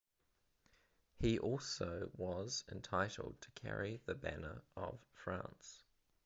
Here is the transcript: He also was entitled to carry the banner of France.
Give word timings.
He 1.19 1.37
also 1.37 2.09
was 2.17 2.65
entitled 2.71 3.39
to 3.41 3.51
carry 3.51 4.01
the 4.07 4.15
banner 4.15 4.63
of 4.75 4.97
France. 5.13 5.83